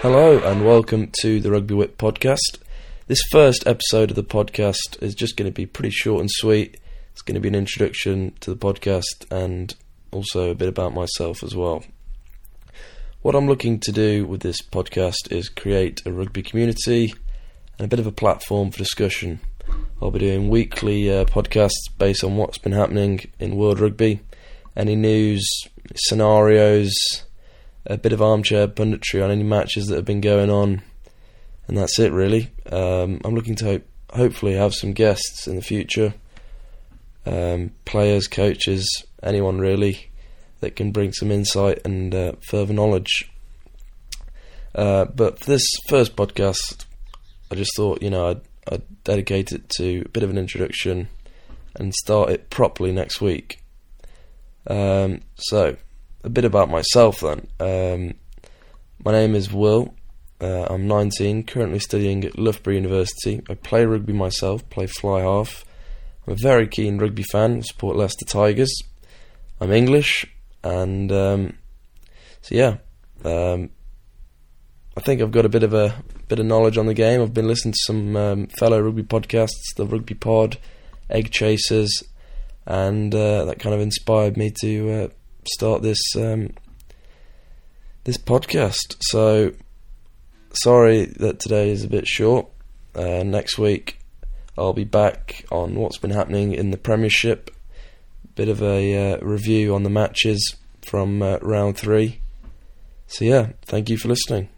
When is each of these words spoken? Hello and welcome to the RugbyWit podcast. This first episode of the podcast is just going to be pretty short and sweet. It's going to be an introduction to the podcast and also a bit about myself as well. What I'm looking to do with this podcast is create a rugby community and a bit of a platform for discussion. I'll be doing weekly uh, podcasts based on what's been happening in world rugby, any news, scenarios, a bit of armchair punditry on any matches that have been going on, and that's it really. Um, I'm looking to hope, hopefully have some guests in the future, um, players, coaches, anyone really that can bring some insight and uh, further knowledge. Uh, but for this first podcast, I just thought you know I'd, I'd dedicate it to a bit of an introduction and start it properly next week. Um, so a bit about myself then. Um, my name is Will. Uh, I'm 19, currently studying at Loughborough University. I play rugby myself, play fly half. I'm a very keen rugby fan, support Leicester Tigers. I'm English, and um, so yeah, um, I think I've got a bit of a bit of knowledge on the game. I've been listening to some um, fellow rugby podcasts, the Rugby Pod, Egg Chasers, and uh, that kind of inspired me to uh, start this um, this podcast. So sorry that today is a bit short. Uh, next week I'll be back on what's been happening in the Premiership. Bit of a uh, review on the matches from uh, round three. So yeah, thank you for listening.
Hello 0.00 0.38
and 0.38 0.64
welcome 0.64 1.10
to 1.22 1.40
the 1.40 1.48
RugbyWit 1.48 1.96
podcast. 1.96 2.62
This 3.08 3.18
first 3.32 3.66
episode 3.66 4.10
of 4.10 4.14
the 4.14 4.22
podcast 4.22 5.02
is 5.02 5.12
just 5.12 5.36
going 5.36 5.50
to 5.50 5.54
be 5.54 5.66
pretty 5.66 5.90
short 5.90 6.20
and 6.20 6.30
sweet. 6.30 6.78
It's 7.10 7.22
going 7.22 7.34
to 7.34 7.40
be 7.40 7.48
an 7.48 7.56
introduction 7.56 8.32
to 8.38 8.54
the 8.54 8.56
podcast 8.56 9.26
and 9.28 9.74
also 10.12 10.52
a 10.52 10.54
bit 10.54 10.68
about 10.68 10.94
myself 10.94 11.42
as 11.42 11.56
well. 11.56 11.82
What 13.22 13.34
I'm 13.34 13.48
looking 13.48 13.80
to 13.80 13.90
do 13.90 14.24
with 14.24 14.40
this 14.40 14.62
podcast 14.62 15.32
is 15.32 15.48
create 15.48 16.00
a 16.06 16.12
rugby 16.12 16.44
community 16.44 17.12
and 17.76 17.84
a 17.84 17.88
bit 17.88 17.98
of 17.98 18.06
a 18.06 18.12
platform 18.12 18.70
for 18.70 18.78
discussion. 18.78 19.40
I'll 20.00 20.12
be 20.12 20.20
doing 20.20 20.48
weekly 20.48 21.10
uh, 21.10 21.24
podcasts 21.24 21.90
based 21.98 22.22
on 22.22 22.36
what's 22.36 22.58
been 22.58 22.70
happening 22.70 23.28
in 23.40 23.56
world 23.56 23.80
rugby, 23.80 24.20
any 24.76 24.94
news, 24.94 25.44
scenarios, 25.96 26.94
a 27.88 27.96
bit 27.96 28.12
of 28.12 28.20
armchair 28.20 28.68
punditry 28.68 29.24
on 29.24 29.30
any 29.30 29.42
matches 29.42 29.86
that 29.86 29.96
have 29.96 30.04
been 30.04 30.20
going 30.20 30.50
on, 30.50 30.82
and 31.66 31.76
that's 31.76 31.98
it 31.98 32.12
really. 32.12 32.50
Um, 32.70 33.20
I'm 33.24 33.34
looking 33.34 33.56
to 33.56 33.64
hope, 33.64 33.86
hopefully 34.10 34.54
have 34.54 34.74
some 34.74 34.92
guests 34.92 35.46
in 35.46 35.56
the 35.56 35.62
future, 35.62 36.14
um, 37.24 37.72
players, 37.86 38.28
coaches, 38.28 38.86
anyone 39.22 39.58
really 39.58 40.10
that 40.60 40.76
can 40.76 40.92
bring 40.92 41.12
some 41.12 41.30
insight 41.30 41.80
and 41.84 42.14
uh, 42.14 42.32
further 42.48 42.74
knowledge. 42.74 43.30
Uh, 44.74 45.06
but 45.06 45.38
for 45.40 45.46
this 45.46 45.66
first 45.88 46.14
podcast, 46.14 46.84
I 47.50 47.54
just 47.54 47.74
thought 47.74 48.02
you 48.02 48.10
know 48.10 48.28
I'd, 48.28 48.40
I'd 48.70 49.04
dedicate 49.04 49.52
it 49.52 49.68
to 49.78 50.02
a 50.04 50.08
bit 50.10 50.22
of 50.22 50.30
an 50.30 50.38
introduction 50.38 51.08
and 51.74 51.94
start 51.94 52.30
it 52.30 52.50
properly 52.50 52.92
next 52.92 53.20
week. 53.20 53.62
Um, 54.66 55.22
so 55.36 55.76
a 56.24 56.28
bit 56.28 56.44
about 56.44 56.70
myself 56.70 57.20
then. 57.20 57.46
Um, 57.60 58.14
my 59.04 59.12
name 59.12 59.34
is 59.34 59.52
Will. 59.52 59.94
Uh, 60.40 60.66
I'm 60.70 60.86
19, 60.86 61.44
currently 61.44 61.78
studying 61.80 62.24
at 62.24 62.38
Loughborough 62.38 62.74
University. 62.74 63.42
I 63.48 63.54
play 63.54 63.84
rugby 63.84 64.12
myself, 64.12 64.68
play 64.70 64.86
fly 64.86 65.22
half. 65.22 65.64
I'm 66.26 66.34
a 66.34 66.36
very 66.36 66.68
keen 66.68 66.98
rugby 66.98 67.24
fan, 67.24 67.62
support 67.62 67.96
Leicester 67.96 68.24
Tigers. 68.24 68.72
I'm 69.60 69.72
English, 69.72 70.26
and 70.62 71.10
um, 71.10 71.58
so 72.42 72.54
yeah, 72.54 72.76
um, 73.24 73.70
I 74.96 75.00
think 75.00 75.20
I've 75.20 75.32
got 75.32 75.44
a 75.44 75.48
bit 75.48 75.64
of 75.64 75.74
a 75.74 76.02
bit 76.28 76.38
of 76.38 76.46
knowledge 76.46 76.78
on 76.78 76.86
the 76.86 76.94
game. 76.94 77.20
I've 77.20 77.34
been 77.34 77.48
listening 77.48 77.72
to 77.72 77.80
some 77.86 78.16
um, 78.16 78.46
fellow 78.46 78.80
rugby 78.80 79.02
podcasts, 79.02 79.74
the 79.76 79.86
Rugby 79.86 80.14
Pod, 80.14 80.58
Egg 81.10 81.32
Chasers, 81.32 82.02
and 82.66 83.12
uh, 83.12 83.46
that 83.46 83.58
kind 83.58 83.74
of 83.74 83.80
inspired 83.80 84.36
me 84.36 84.52
to 84.60 84.90
uh, 84.90 85.08
start 85.48 85.82
this 85.82 86.00
um, 86.16 86.50
this 88.04 88.16
podcast. 88.16 88.96
So 89.00 89.52
sorry 90.52 91.06
that 91.06 91.40
today 91.40 91.70
is 91.70 91.84
a 91.84 91.88
bit 91.88 92.06
short. 92.06 92.46
Uh, 92.94 93.22
next 93.22 93.58
week 93.58 93.98
I'll 94.56 94.72
be 94.72 94.84
back 94.84 95.44
on 95.50 95.74
what's 95.74 95.98
been 95.98 96.10
happening 96.10 96.52
in 96.52 96.70
the 96.70 96.76
Premiership. 96.76 97.50
Bit 98.34 98.48
of 98.48 98.62
a 98.62 99.14
uh, 99.14 99.18
review 99.20 99.74
on 99.74 99.82
the 99.82 99.90
matches 99.90 100.56
from 100.82 101.22
uh, 101.22 101.38
round 101.42 101.76
three. 101.76 102.20
So 103.06 103.24
yeah, 103.24 103.50
thank 103.62 103.88
you 103.88 103.96
for 103.96 104.08
listening. 104.08 104.48